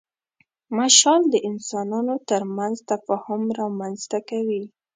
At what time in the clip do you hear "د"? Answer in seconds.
1.33-1.35